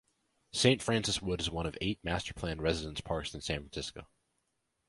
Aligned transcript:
Saint 0.51 0.81
Francis 0.81 1.21
Wood 1.21 1.41
is 1.41 1.51
one 1.51 1.67
of 1.67 1.77
eight 1.79 1.99
master-planned 2.03 2.59
residence 2.63 3.01
parks 3.01 3.35
in 3.35 3.41
San 3.41 3.59
Francisco. 3.69 4.07